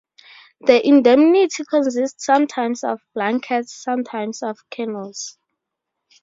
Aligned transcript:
The 0.61 0.83
indemnity 0.83 1.63
consists 1.69 2.25
sometimes 2.25 2.83
of 2.83 3.01
blankets, 3.13 3.71
sometimes 3.75 4.41
of 4.41 4.57
canoes. 4.71 5.37